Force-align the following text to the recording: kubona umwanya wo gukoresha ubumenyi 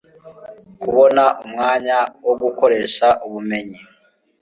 kubona 0.81 1.23
umwanya 1.45 1.97
wo 2.25 2.33
gukoresha 2.41 3.07
ubumenyi 3.27 3.79